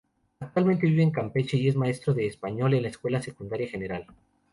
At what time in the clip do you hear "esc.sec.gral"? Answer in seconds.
2.89-4.07